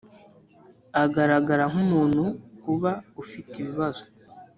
[1.03, 2.23] agaragara nkumuntu
[2.73, 4.03] uba afite ibibazo